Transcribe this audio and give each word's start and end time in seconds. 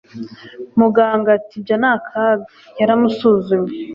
muganga 0.79 1.29
ati 1.37 1.53
ibyo 1.59 1.75
ni 1.81 1.87
akaga. 1.93 2.43
yaramusuzumye 2.79 3.73